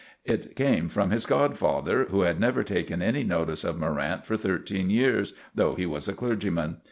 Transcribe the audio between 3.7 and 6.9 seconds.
Morrant for thirteen years, though he was a clergyman.